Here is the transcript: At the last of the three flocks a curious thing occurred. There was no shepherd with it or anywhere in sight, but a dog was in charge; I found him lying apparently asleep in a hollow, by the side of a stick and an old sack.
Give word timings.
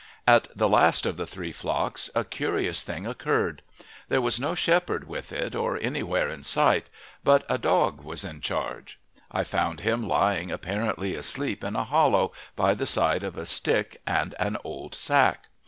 At 0.27 0.47
the 0.57 0.67
last 0.67 1.05
of 1.05 1.15
the 1.17 1.27
three 1.27 1.51
flocks 1.51 2.09
a 2.15 2.23
curious 2.23 2.81
thing 2.81 3.05
occurred. 3.05 3.61
There 4.09 4.19
was 4.19 4.39
no 4.39 4.55
shepherd 4.55 5.07
with 5.07 5.31
it 5.31 5.53
or 5.53 5.77
anywhere 5.79 6.27
in 6.27 6.43
sight, 6.43 6.89
but 7.23 7.45
a 7.47 7.59
dog 7.59 8.01
was 8.03 8.23
in 8.23 8.41
charge; 8.41 8.97
I 9.31 9.43
found 9.43 9.81
him 9.81 10.07
lying 10.07 10.49
apparently 10.49 11.13
asleep 11.13 11.63
in 11.63 11.75
a 11.75 11.83
hollow, 11.83 12.31
by 12.55 12.73
the 12.73 12.87
side 12.87 13.23
of 13.23 13.37
a 13.37 13.45
stick 13.45 14.01
and 14.07 14.33
an 14.39 14.57
old 14.63 14.95
sack. 14.95 15.49